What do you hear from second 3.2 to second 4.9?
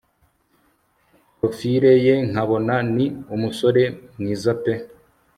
umusore mwiza pe